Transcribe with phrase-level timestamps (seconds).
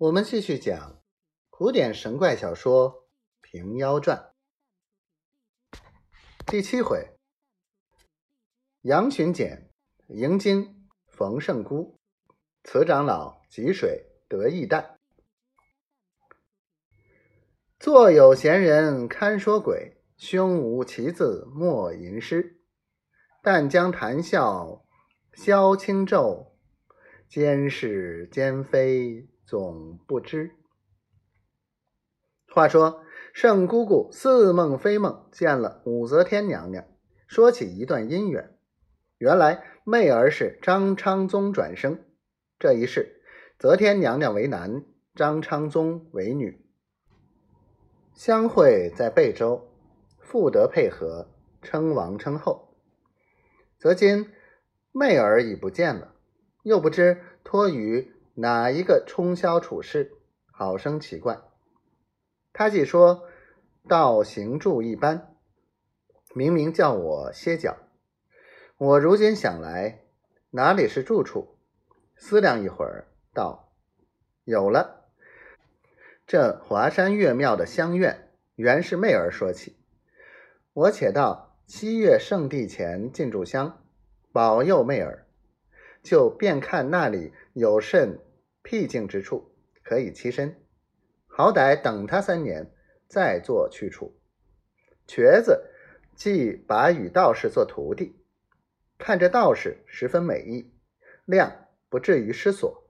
[0.00, 0.98] 我们继续讲
[1.50, 2.90] 古典神怪小说
[3.42, 4.32] 《平妖传》
[6.46, 7.18] 第七回：
[8.80, 9.68] 杨巡检
[10.08, 12.00] 迎金逢圣姑，
[12.64, 14.94] 慈长老汲水得义旦。
[17.78, 22.58] 坐有闲人堪说鬼，胸无奇字莫吟诗。
[23.42, 24.82] 但将谈笑
[25.34, 26.52] 消轻昼，
[27.28, 29.28] 兼是兼非。
[29.50, 30.52] 总不知。
[32.54, 33.02] 话说
[33.34, 36.84] 圣姑姑似梦非梦，见了武则天娘娘，
[37.26, 38.56] 说起一段姻缘。
[39.18, 41.98] 原来媚儿是张昌宗转生，
[42.60, 43.24] 这一世
[43.58, 44.84] 则天娘娘为男，
[45.16, 46.64] 张昌宗为女。
[48.14, 49.68] 相会在贝州，
[50.20, 51.28] 复得配合，
[51.60, 52.76] 称王称后。
[53.80, 54.30] 则今
[54.92, 56.14] 媚儿已不见了，
[56.62, 58.12] 又不知托于。
[58.40, 60.12] 哪一个冲霄处事，
[60.50, 61.42] 好生奇怪。
[62.54, 63.28] 他既说
[63.86, 65.36] 道行住一般，
[66.32, 67.76] 明明叫我歇脚。
[68.78, 70.04] 我如今想来，
[70.52, 71.58] 哪里是住处？
[72.16, 73.74] 思量一会儿，道
[74.44, 75.04] ：“有了，
[76.26, 79.76] 这华山岳庙的香院，原是妹儿说起。
[80.72, 83.84] 我且到七月圣地前进炷香，
[84.32, 85.26] 保佑妹儿，
[86.02, 88.18] 就便看那里有甚。”
[88.62, 90.56] 僻静之处可以栖身，
[91.26, 92.70] 好歹等他三年
[93.08, 94.16] 再做去处。
[95.06, 95.70] 瘸子
[96.14, 98.14] 既把与道士做徒弟，
[98.98, 100.72] 看着道士十分美意，
[101.24, 102.84] 量不至于失所，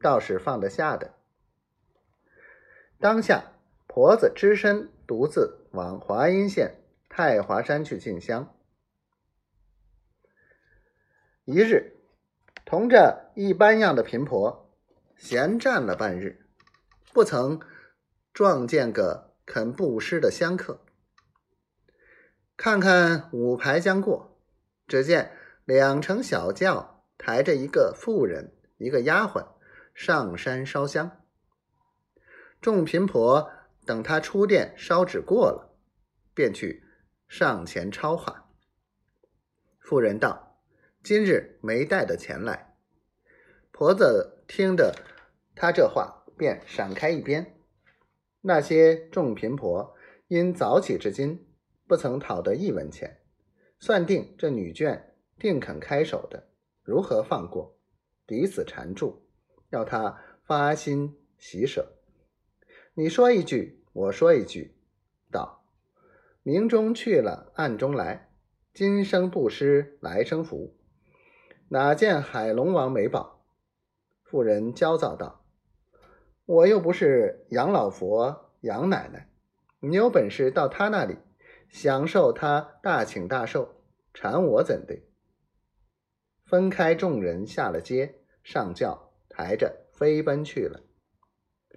[0.00, 1.14] 道士放得下的。
[2.98, 3.52] 当下
[3.86, 8.54] 婆子只身独自往华阴县太华山去进香。
[11.44, 11.96] 一日，
[12.64, 14.65] 同着一般样的贫婆。
[15.16, 16.46] 闲站了半日，
[17.12, 17.60] 不曾
[18.32, 20.84] 撞见个肯布施的香客。
[22.56, 24.38] 看看五排将过，
[24.86, 29.48] 只见两乘小轿抬着一个妇人、一个丫鬟
[29.94, 31.24] 上山烧香。
[32.60, 33.50] 众贫婆
[33.84, 35.76] 等他出殿烧纸过了，
[36.34, 36.84] 便去
[37.28, 38.50] 上前抄话。
[39.78, 40.60] 妇人道
[41.02, 42.75] ：“今日没带的钱来。”
[43.78, 44.94] 婆子听着
[45.54, 47.58] 他这话，便闪开一边。
[48.40, 49.94] 那些众贫婆
[50.28, 51.46] 因早起至今
[51.86, 53.20] 不曾讨得一文钱，
[53.78, 54.98] 算定这女眷
[55.38, 56.48] 定肯开手的，
[56.84, 57.76] 如何放过？
[58.26, 59.26] 抵死缠住，
[59.68, 61.98] 要他发心喜舍。
[62.94, 64.74] 你说一句，我说一句，
[65.30, 65.66] 道：
[66.42, 68.30] 明中去了，暗中来，
[68.72, 70.74] 今生不施，来生福。
[71.68, 73.35] 哪见海龙王美宝？
[74.28, 75.44] 妇人焦躁道
[76.46, 79.30] ：“我又不是杨老佛、杨奶奶，
[79.78, 81.16] 你有本事到他那里
[81.68, 83.68] 享受他大请大寿，
[84.12, 84.98] 缠我怎的？”
[86.44, 90.82] 分开众人下了街，上轿抬着飞奔去了。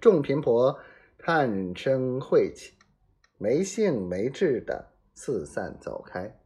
[0.00, 0.80] 众贫婆
[1.18, 2.74] 叹声晦气，
[3.38, 6.39] 没兴没志的四散走开。